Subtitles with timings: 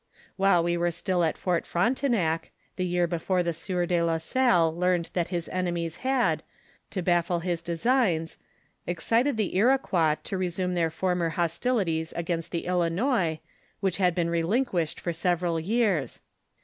[0.35, 4.75] While we were still at Fort Frontenac, the year before the sieur de la Salle
[4.75, 6.41] learned that his enemies had,
[6.89, 8.39] to baffle his designs,
[8.87, 13.41] excited the Iroquois to resume their former hostilities against the Ilinois,
[13.79, 16.19] which had been relinquished for several years.